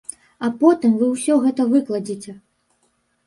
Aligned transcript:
А 0.45 0.47
потым 0.61 0.95
вы 1.01 1.09
ўсё 1.09 1.33
гэта 1.45 1.67
выкладзеце! 1.73 2.33